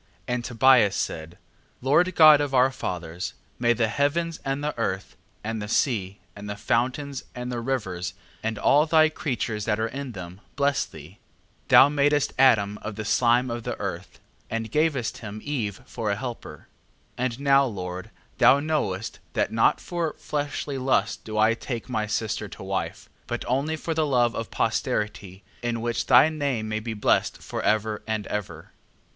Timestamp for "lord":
1.79-2.15, 17.65-18.09